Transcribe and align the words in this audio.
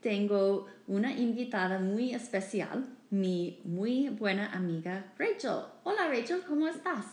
tengo 0.00 0.66
una 0.86 1.12
invitada 1.12 1.78
muy 1.78 2.14
especial, 2.14 2.86
mi 3.10 3.60
muy 3.64 4.08
buena 4.10 4.52
amiga 4.52 5.12
Rachel. 5.18 5.64
Hola 5.82 6.08
Rachel, 6.08 6.42
¿cómo 6.46 6.68
estás? 6.68 7.04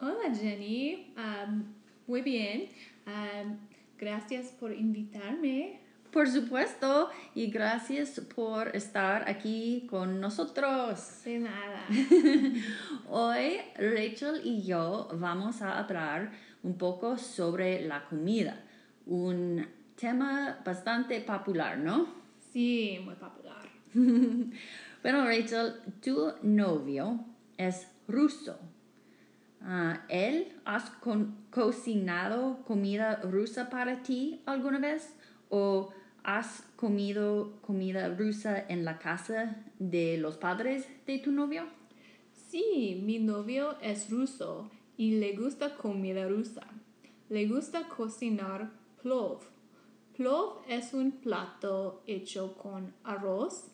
Hola 0.00 0.34
Jenny, 0.34 1.14
um, 1.16 1.64
muy 2.06 2.22
bien. 2.22 2.68
Um, 3.06 3.58
gracias 3.98 4.48
por 4.48 4.72
invitarme. 4.72 5.80
Por 6.10 6.28
supuesto, 6.28 7.08
y 7.34 7.46
gracias 7.50 8.20
por 8.34 8.76
estar 8.76 9.28
aquí 9.30 9.86
con 9.88 10.20
nosotros. 10.20 11.22
De 11.24 11.38
nada. 11.38 11.86
Hoy 13.08 13.58
Rachel 13.76 14.42
y 14.44 14.62
yo 14.62 15.08
vamos 15.14 15.62
a 15.62 15.78
hablar 15.78 16.32
un 16.62 16.76
poco 16.76 17.16
sobre 17.16 17.86
la 17.86 18.04
comida, 18.04 18.60
un 19.06 19.66
tema 19.96 20.58
bastante 20.64 21.20
popular, 21.20 21.78
¿no? 21.78 22.21
Sí, 22.52 22.98
muy 23.02 23.14
popular. 23.14 23.66
bueno, 25.02 25.24
Rachel, 25.24 25.74
tu 26.02 26.32
novio 26.42 27.24
es 27.56 27.88
ruso. 28.06 28.58
Ah, 29.62 30.04
¿Él 30.08 30.52
has 30.64 30.92
cocinado 31.50 32.62
comida 32.66 33.20
rusa 33.22 33.70
para 33.70 34.02
ti 34.02 34.42
alguna 34.44 34.78
vez? 34.78 35.14
¿O 35.48 35.92
has 36.24 36.64
comido 36.76 37.58
comida 37.62 38.08
rusa 38.08 38.58
en 38.68 38.84
la 38.84 38.98
casa 38.98 39.56
de 39.78 40.18
los 40.18 40.36
padres 40.36 40.86
de 41.06 41.18
tu 41.20 41.32
novio? 41.32 41.64
Sí, 42.50 43.00
mi 43.02 43.18
novio 43.18 43.78
es 43.80 44.10
ruso 44.10 44.70
y 44.98 45.12
le 45.12 45.34
gusta 45.36 45.76
comida 45.76 46.28
rusa. 46.28 46.66
Le 47.30 47.46
gusta 47.46 47.88
cocinar 47.88 48.70
plov. 49.02 49.40
Plov 50.22 50.62
es 50.68 50.94
un 50.94 51.10
plato 51.10 52.04
hecho 52.06 52.54
con 52.56 52.94
arroz, 53.02 53.72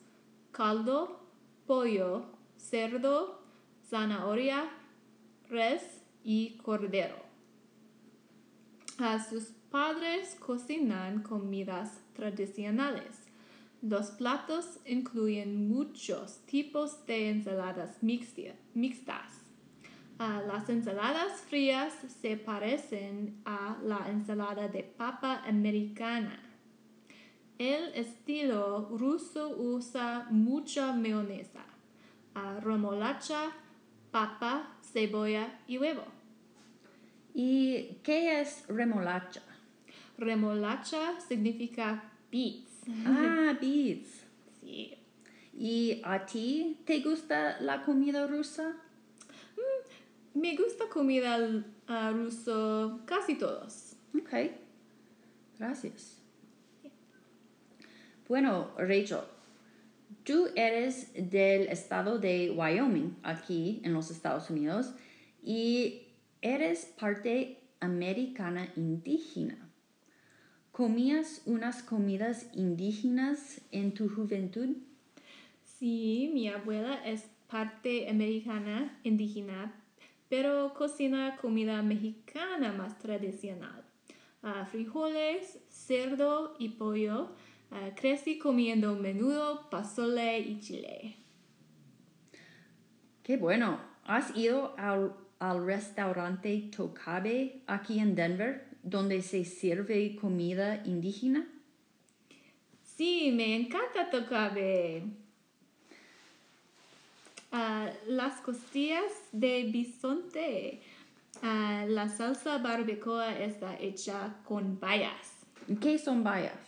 caldo, 0.50 1.20
pollo, 1.66 2.24
cerdo, 2.56 3.42
zanahoria, 3.90 4.70
res 5.50 5.82
y 6.24 6.56
cordero. 6.64 7.16
A 8.96 9.22
sus 9.22 9.52
padres 9.70 10.38
cocinan 10.40 11.22
comidas 11.22 12.00
tradicionales. 12.14 13.26
Los 13.82 14.06
platos 14.12 14.78
incluyen 14.86 15.68
muchos 15.68 16.38
tipos 16.46 17.04
de 17.04 17.28
ensaladas 17.28 18.02
mixtas. 18.02 19.47
Las 20.18 20.68
ensaladas 20.68 21.40
frías 21.42 21.92
se 22.20 22.36
parecen 22.36 23.40
a 23.44 23.76
la 23.84 24.08
ensalada 24.08 24.66
de 24.68 24.82
papa 24.82 25.42
americana. 25.46 26.40
El 27.58 27.94
estilo 27.94 28.88
ruso 28.96 29.56
usa 29.56 30.26
mucha 30.30 30.92
mayonesa, 30.92 31.64
remolacha, 32.62 33.52
papa, 34.10 34.76
cebolla 34.92 35.60
y 35.66 35.78
huevo. 35.78 36.04
¿Y 37.34 37.98
qué 38.02 38.40
es 38.40 38.64
remolacha? 38.68 39.42
Remolacha 40.18 41.20
significa 41.20 42.10
beets. 42.30 42.82
Ah, 43.06 43.56
beets. 43.60 44.24
Sí. 44.60 44.94
¿Y 45.56 46.00
a 46.04 46.26
ti 46.26 46.80
te 46.84 47.00
gusta 47.00 47.60
la 47.60 47.84
comida 47.84 48.26
rusa? 48.26 48.76
Me 50.34 50.56
gusta 50.56 50.88
comida 50.88 51.38
uh, 51.88 52.12
ruso 52.12 53.00
casi 53.06 53.36
todos. 53.36 53.96
Ok. 54.14 54.52
Gracias. 55.58 56.22
Bueno, 58.28 58.70
Rachel, 58.76 59.20
tú 60.22 60.48
eres 60.54 61.12
del 61.14 61.68
estado 61.68 62.18
de 62.18 62.50
Wyoming, 62.50 63.16
aquí 63.22 63.80
en 63.84 63.94
los 63.94 64.10
Estados 64.10 64.50
Unidos, 64.50 64.92
y 65.42 66.02
eres 66.42 66.84
parte 67.00 67.58
americana 67.80 68.70
indígena. 68.76 69.68
¿Comías 70.72 71.42
unas 71.46 71.82
comidas 71.82 72.46
indígenas 72.54 73.60
en 73.72 73.94
tu 73.94 74.08
juventud? 74.08 74.76
Sí, 75.64 76.30
mi 76.34 76.48
abuela 76.48 77.02
es 77.04 77.24
parte 77.48 78.08
americana 78.08 79.00
indígena, 79.04 79.74
pero 80.28 80.74
cocina 80.74 81.36
comida 81.40 81.82
mexicana 81.82 82.72
más 82.72 82.98
tradicional. 82.98 83.84
Uh, 84.42 84.64
frijoles, 84.66 85.58
cerdo 85.68 86.54
y 86.58 86.70
pollo. 86.70 87.30
Uh, 87.70 87.94
crecí 87.94 88.38
comiendo 88.38 88.94
menudo, 88.94 89.68
pasole 89.70 90.38
y 90.38 90.60
chile. 90.60 91.16
Qué 93.22 93.36
bueno. 93.36 93.80
¿Has 94.04 94.34
ido 94.36 94.74
al, 94.78 95.14
al 95.38 95.66
restaurante 95.66 96.70
Tokabe 96.74 97.62
aquí 97.66 97.98
en 97.98 98.14
Denver? 98.14 98.68
donde 98.82 99.22
se 99.22 99.44
sirve 99.44 100.16
comida 100.16 100.82
indígena? 100.84 101.46
Sí, 102.82 103.32
me 103.34 103.54
encanta 103.54 104.10
tocabe. 104.10 105.04
Uh, 107.50 107.88
las 108.06 108.40
costillas 108.40 109.10
de 109.32 109.70
bisonte. 109.72 110.82
Uh, 111.42 111.88
la 111.88 112.08
salsa 112.08 112.58
barbacoa 112.58 113.38
está 113.38 113.76
hecha 113.80 114.34
con 114.44 114.78
bayas. 114.78 115.46
¿Qué 115.80 115.98
son 115.98 116.22
bayas? 116.22 116.58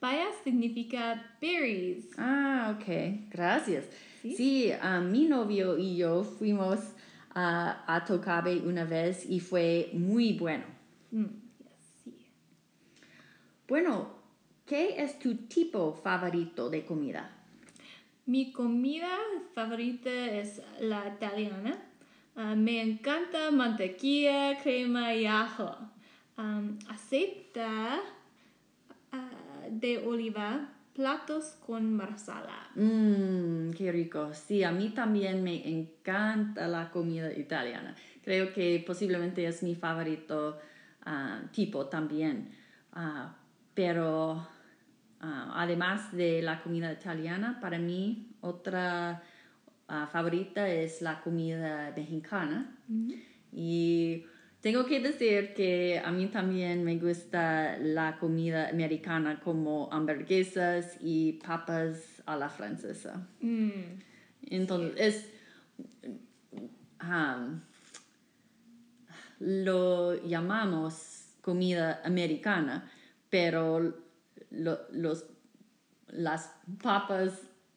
Bayas 0.00 0.34
significa 0.42 1.22
berries. 1.40 2.06
Ah, 2.16 2.76
ok. 2.76 3.30
Gracias. 3.30 3.84
Sí, 4.22 4.72
uh, 4.72 5.02
mi 5.02 5.26
novio 5.26 5.76
y 5.76 5.96
yo 5.96 6.24
fuimos 6.24 6.80
a 7.38 8.02
Tocabe 8.06 8.56
una 8.60 8.84
vez 8.84 9.28
y 9.28 9.40
fue 9.40 9.90
muy 9.92 10.32
bueno. 10.38 10.64
Mm. 11.10 11.26
Bueno, 13.68 14.08
¿qué 14.64 15.02
es 15.02 15.18
tu 15.18 15.34
tipo 15.46 15.92
favorito 15.92 16.70
de 16.70 16.86
comida? 16.86 17.35
Mi 18.26 18.50
comida 18.50 19.08
favorita 19.54 20.10
es 20.10 20.60
la 20.80 21.06
italiana. 21.06 21.76
Ah, 22.34 22.56
me 22.56 22.82
encanta 22.82 23.52
mantequilla, 23.52 24.58
crema 24.60 25.14
y 25.14 25.26
ajo. 25.26 25.76
aceite 26.88 27.62
ah, 27.62 28.00
de 29.70 29.98
oliva, 29.98 30.68
platos 30.92 31.56
con 31.64 31.94
marsala. 31.94 32.68
Mmm, 32.74 33.70
qué 33.70 33.92
rico. 33.92 34.34
Sí, 34.34 34.64
a 34.64 34.72
mí 34.72 34.88
también 34.88 35.44
me 35.44 35.68
encanta 35.68 36.66
la 36.66 36.90
comida 36.90 37.32
italiana. 37.32 37.94
Creo 38.24 38.52
que 38.52 38.82
posiblemente 38.84 39.46
es 39.46 39.62
mi 39.62 39.76
favorito 39.76 40.58
ah, 41.04 41.42
tipo 41.52 41.86
también. 41.86 42.50
Pero 43.72 44.48
ah, 45.20 45.52
además 45.56 46.12
de 46.12 46.42
la 46.42 46.62
comida 46.62 46.92
italiana, 46.92 47.58
para 47.60 47.78
mí 47.78 48.28
otra 48.40 49.22
ah, 49.88 50.08
favorita 50.12 50.68
es 50.68 51.02
la 51.02 51.20
comida 51.20 51.92
mexicana. 51.96 52.76
Y 53.52 54.24
tengo 54.60 54.84
que 54.84 55.00
decir 55.00 55.54
que 55.54 56.00
a 56.04 56.10
mí 56.10 56.26
también 56.26 56.82
me 56.82 56.98
gusta 56.98 57.78
la 57.78 58.18
comida 58.18 58.68
americana 58.68 59.40
como 59.40 59.88
hamburguesas 59.92 60.96
y 61.00 61.34
papas 61.34 62.22
a 62.26 62.36
la 62.36 62.48
francesa. 62.48 63.28
Mm. 63.40 63.70
Entonces, 64.42 64.94
es... 64.98 65.30
lo 69.38 70.22
llamamos 70.26 71.28
comida 71.42 72.00
americana, 72.04 72.90
pero 73.30 73.94
los, 74.50 75.24
las 76.12 76.48
papas 76.82 77.32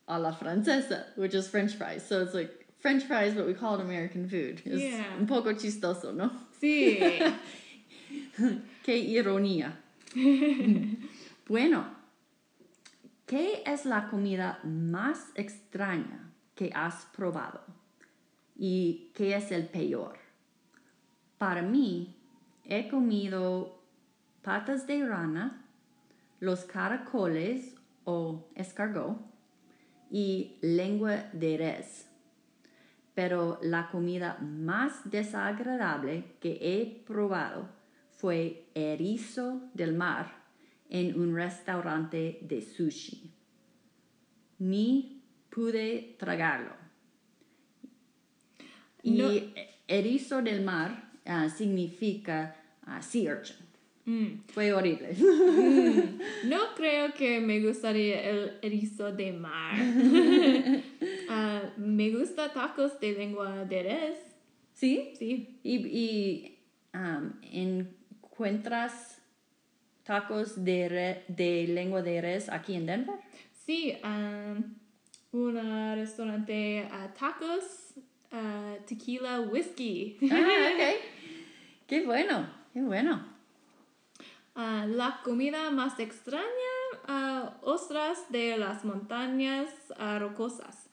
a 0.07 0.19
la 0.19 0.31
francesa, 0.31 1.05
which 1.15 1.33
is 1.33 1.47
French 1.47 1.75
fries. 1.75 2.05
So 2.05 2.21
it's 2.21 2.33
like 2.33 2.65
French 2.79 3.03
fries, 3.03 3.33
but 3.33 3.45
we 3.45 3.53
call 3.53 3.75
it 3.75 3.81
American 3.81 4.27
food. 4.27 4.61
Yeah. 4.65 5.03
un 5.19 5.27
poco 5.27 5.53
chistoso, 5.53 6.13
¿no? 6.13 6.31
Sí. 6.59 6.97
Qué 8.83 8.97
ironía. 8.97 9.73
bueno, 11.47 11.85
¿qué 13.27 13.61
es 13.65 13.85
la 13.85 14.09
comida 14.09 14.59
más 14.63 15.31
extraña 15.35 16.31
que 16.55 16.71
has 16.73 17.05
probado? 17.15 17.61
¿Y 18.57 19.11
qué 19.13 19.35
es 19.35 19.51
el 19.51 19.67
peor? 19.67 20.17
Para 21.37 21.61
mí, 21.61 22.15
he 22.65 22.89
comido 22.89 23.79
patas 24.41 24.87
de 24.87 25.05
rana, 25.05 25.65
los 26.39 26.65
caracoles 26.65 27.75
o 28.05 28.49
escargot 28.55 29.17
y 30.09 30.57
lengua 30.61 31.29
de 31.33 31.57
res. 31.57 32.07
Pero 33.13 33.59
la 33.61 33.89
comida 33.89 34.37
más 34.39 35.09
desagradable 35.09 36.23
que 36.39 36.57
he 36.61 37.03
probado 37.05 37.69
fue 38.09 38.65
erizo 38.73 39.61
del 39.73 39.93
mar 39.93 40.39
en 40.89 41.19
un 41.19 41.35
restaurante 41.35 42.39
de 42.41 42.61
sushi. 42.61 43.31
Ni 44.59 45.21
pude 45.49 46.15
tragarlo. 46.17 46.73
Y 49.03 49.53
erizo 49.87 50.41
del 50.41 50.63
mar 50.63 51.11
ah, 51.25 51.49
significa 51.49 52.55
ah, 52.85 53.01
sea 53.01 53.33
urchin. 53.33 53.68
Mm. 54.09 54.41
Fue 54.47 54.73
horrible. 54.73 55.09
No 56.45 56.57
creo 56.75 57.13
que 57.13 57.39
me 57.39 57.59
gustaría 57.61 58.21
el 58.29 58.57
erizo 58.61 59.11
de 59.11 59.31
mar. 59.33 59.75
Ah, 61.31 61.61
me 61.77 62.09
gusta 62.09 62.51
tacos 62.51 62.99
de 62.99 63.11
lengua 63.13 63.63
de 63.65 63.83
res. 63.83 64.17
¿Sí? 64.73 65.11
Sí. 65.19 65.59
¿Y, 65.61 65.75
y 65.87 66.57
um, 66.95 67.33
encuentras 67.43 69.21
tacos 70.03 70.63
de, 70.65 70.89
re- 70.89 71.23
de 71.27 71.67
lengua 71.67 72.01
de 72.01 72.19
res 72.19 72.49
aquí 72.49 72.73
en 72.73 72.87
Denver? 72.87 73.15
Sí, 73.63 73.93
um, 74.03 74.63
un 75.33 75.93
restaurante 75.95 76.79
a 76.91 77.13
tacos, 77.13 77.93
ah, 78.31 78.75
tequila, 78.87 79.41
whisky. 79.41 80.17
Ah, 80.31 80.71
ok. 80.73 80.83
Qué 81.87 82.05
bueno, 82.05 82.49
qué 82.73 82.81
bueno. 82.81 83.38
La 84.59 85.21
comida 85.23 85.71
más 85.71 85.99
extraña, 85.99 86.43
ah, 87.07 87.53
ostras 87.61 88.29
de 88.29 88.57
las 88.57 88.83
montañas 88.83 89.69
rocosas. 90.19 90.89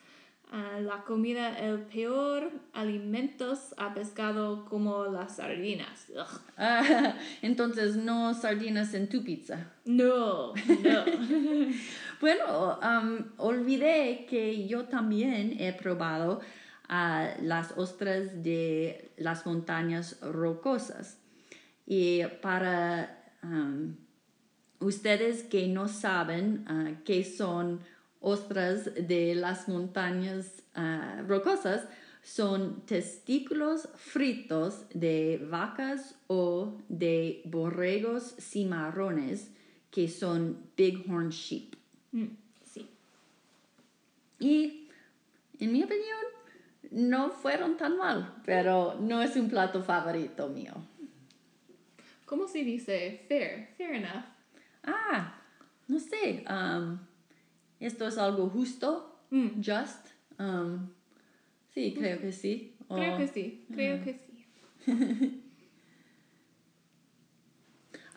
La 0.52 1.02
comida, 1.02 1.58
el 1.58 1.80
peor, 1.80 2.52
alimentos 2.72 3.74
a 3.76 3.92
pescado 3.92 4.64
como 4.66 5.06
las 5.06 5.36
sardinas. 5.36 6.06
Ah, 6.56 7.16
entonces, 7.42 7.96
no 7.96 8.32
sardinas 8.34 8.94
en 8.94 9.08
tu 9.08 9.24
pizza. 9.24 9.72
No, 9.84 10.54
no. 10.54 11.04
Bueno, 12.19 12.78
um, 12.78 13.24
olvidé 13.36 14.24
que 14.26 14.66
yo 14.66 14.84
también 14.84 15.60
he 15.60 15.74
probado 15.74 16.40
ah, 16.88 17.28
las 17.42 17.72
ostras 17.76 18.42
de 18.42 19.10
las 19.19 19.44
montañas 19.44 20.19
rocosas. 20.22 21.19
Y 21.86 22.22
para 22.40 23.25
um, 23.42 23.96
ustedes 24.80 25.42
que 25.42 25.68
no 25.68 25.88
saben 25.88 26.64
ah, 26.68 26.92
qué 27.04 27.24
son 27.24 27.80
ostras 28.20 28.90
de 28.94 29.34
las 29.34 29.68
montañas 29.68 30.62
ah, 30.74 31.22
rocosas, 31.26 31.86
son 32.22 32.80
testículos 32.86 33.88
fritos 33.94 34.84
de 34.92 35.46
vacas 35.48 36.16
o 36.26 36.78
de 36.88 37.42
borregos 37.44 38.34
cimarrones 38.40 39.50
que 39.92 40.08
son 40.08 40.58
bighorn 40.76 41.30
sheep. 41.30 41.76
Mm, 42.10 42.26
sí. 42.64 42.88
Y 44.40 44.88
en 45.60 45.72
mi 45.72 45.84
opinión, 45.84 46.24
no 46.90 47.30
fueron 47.30 47.76
tan 47.76 47.96
mal, 47.96 48.34
pero 48.44 48.96
no 49.00 49.22
es 49.22 49.36
un 49.36 49.48
plato 49.48 49.82
favorito 49.82 50.48
mío. 50.48 50.74
¿Cómo 52.26 52.49
se 52.49 52.64
dice? 52.64 53.25
Fair, 53.28 53.69
fair 53.78 53.94
enough. 53.94 54.25
Ah, 54.84 55.40
no 55.88 55.99
sé, 55.99 56.44
um, 56.50 56.99
esto 57.81 58.06
es 58.06 58.19
algo 58.19 58.49
justo, 58.50 59.12
Mm, 59.31 59.61
just. 59.61 60.08
um, 60.38 60.88
sí, 61.75 61.94
creo 61.99 62.20
que 62.20 62.31
sí. 62.32 62.76
creo 62.88 63.14
O, 63.14 63.17
que 63.17 63.26
sí, 63.28 63.67
creo 63.73 64.00
que 64.02 64.14
sí. 64.14 64.46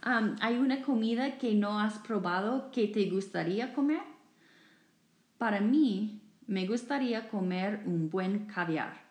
um, 0.05 0.35
¿Hay 0.41 0.57
una 0.57 0.81
comida 0.83 1.37
que 1.37 1.53
no 1.55 1.79
has 1.79 1.97
probado 1.99 2.69
que 2.71 2.87
te 2.87 3.09
gustaría 3.09 3.73
comer? 3.73 4.01
Para 5.37 5.61
mí, 5.61 6.21
me 6.47 6.67
gustaría 6.67 7.29
comer 7.29 7.81
un 7.85 8.09
buen 8.09 8.45
caviar. 8.45 9.01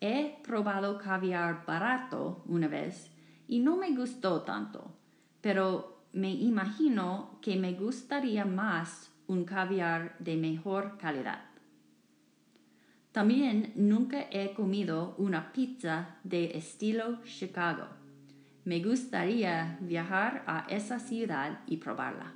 He 0.00 0.36
probado 0.42 0.98
caviar 0.98 1.64
barato 1.66 2.42
una 2.46 2.68
vez 2.68 3.10
y 3.50 3.58
no 3.58 3.76
me 3.76 3.90
gustó 3.96 4.42
tanto, 4.42 4.92
pero 5.40 6.04
me 6.12 6.30
imagino 6.32 7.38
que 7.42 7.56
me 7.56 7.72
gustaría 7.72 8.44
más 8.44 9.10
un 9.26 9.44
caviar 9.44 10.14
de 10.20 10.36
mejor 10.36 10.96
calidad. 10.98 11.42
También 13.10 13.72
nunca 13.74 14.26
he 14.30 14.52
comido 14.54 15.16
una 15.18 15.52
pizza 15.52 16.16
de 16.22 16.56
estilo 16.56 17.18
Chicago. 17.24 17.86
Me 18.64 18.80
gustaría 18.84 19.78
viajar 19.80 20.44
a 20.46 20.66
esa 20.68 21.00
ciudad 21.00 21.60
y 21.66 21.78
probarla. 21.78 22.32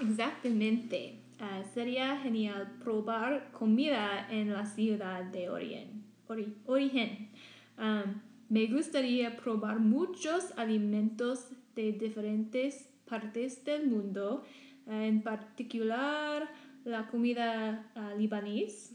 Exactamente. 0.00 1.20
Ah, 1.38 1.62
sería 1.72 2.16
genial 2.18 2.76
probar 2.82 3.52
comida 3.52 4.26
en 4.30 4.52
la 4.52 4.66
ciudad 4.66 5.22
de 5.24 5.48
Origen. 5.48 6.02
Ori- 6.26 6.54
origen. 6.66 7.28
Am, 7.76 8.20
me 8.48 8.66
gustaría 8.66 9.36
probar 9.36 9.78
muchos 9.78 10.52
alimentos 10.56 11.50
de 11.74 11.92
diferentes 11.92 12.88
partes 13.08 13.64
del 13.64 13.86
mundo, 13.86 14.44
en 14.86 15.22
particular 15.22 16.48
la 16.84 17.06
comida 17.08 17.90
ah, 17.94 18.14
libanés. 18.16 18.94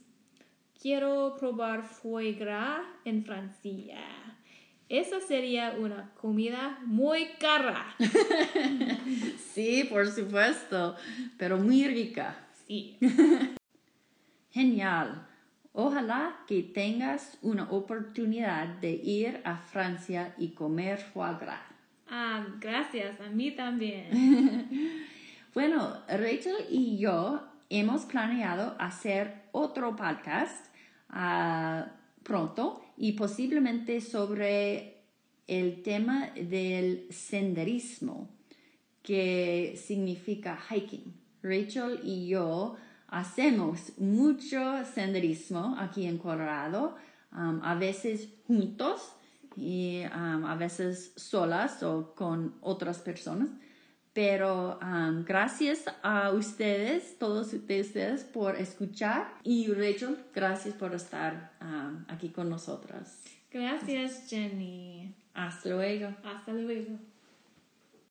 Quiero 0.81 1.35
probar 1.39 1.83
foie 1.83 2.33
gras 2.33 2.81
en 3.05 3.23
Francia. 3.23 4.01
Esa 4.89 5.21
sería 5.21 5.75
una 5.79 6.13
comida 6.15 6.79
muy 6.85 7.27
cara. 7.39 7.95
Sí, 9.53 9.83
por 9.83 10.07
supuesto, 10.07 10.95
pero 11.37 11.57
muy 11.57 11.87
rica. 11.87 12.35
Sí. 12.65 12.97
Genial. 14.49 15.27
Ojalá 15.73 16.37
que 16.47 16.61
tengas 16.61 17.37
una 17.41 17.69
oportunidad 17.71 18.67
de 18.79 18.91
ir 18.91 19.41
a 19.43 19.57
Francia 19.57 20.35
y 20.37 20.49
comer 20.49 20.99
foie 20.99 21.35
gras. 21.39 21.61
Ah, 22.07 22.45
gracias, 22.59 23.19
a 23.19 23.29
mí 23.29 23.51
también. 23.51 25.07
Bueno, 25.53 25.99
Rachel 26.07 26.65
y 26.71 26.97
yo 26.97 27.43
hemos 27.69 28.05
planeado 28.05 28.75
hacer 28.79 29.43
otro 29.51 29.95
podcast 29.95 30.65
ah, 31.09 31.91
pronto 32.23 32.83
y 32.97 33.11
posiblemente 33.11 34.01
sobre 34.01 35.03
el 35.45 35.83
tema 35.83 36.31
del 36.31 37.05
senderismo, 37.11 38.29
que 39.03 39.75
significa 39.77 40.57
hiking. 40.57 41.13
Rachel 41.43 41.99
y 42.03 42.29
yo 42.29 42.75
hacemos 43.13 43.97
mucho 43.99 44.83
senderismo 44.85 45.75
aquí 45.79 46.05
en 46.05 46.17
Colorado, 46.17 46.95
um, 47.31 47.61
a 47.63 47.75
veces 47.75 48.27
juntos 48.47 49.13
y 49.55 50.01
um, 50.05 50.45
a 50.45 50.55
veces 50.55 51.13
solas 51.15 51.83
o 51.83 52.15
con 52.15 52.55
otras 52.61 52.97
personas. 52.99 53.49
Pero 54.13 54.79
um, 54.81 55.23
gracias 55.23 55.85
a 56.01 56.31
ustedes, 56.31 57.17
todos 57.17 57.51
de 57.51 57.81
ustedes, 57.81 58.23
por 58.23 58.55
escuchar. 58.55 59.33
Y 59.43 59.67
Rachel, 59.71 60.17
gracias 60.33 60.73
por 60.75 60.93
estar 60.93 61.53
um, 61.61 62.05
aquí 62.07 62.29
con 62.29 62.49
nosotras. 62.49 63.23
Gracias, 63.51 64.27
Jenny. 64.29 65.15
Hasta 65.33 65.69
luego. 65.69 66.15
Hasta 66.23 66.51
luego. 66.51 67.12